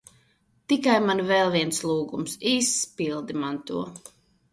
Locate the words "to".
3.71-3.85